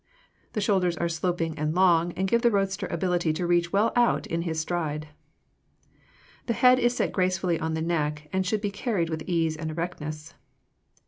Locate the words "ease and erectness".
9.27-10.33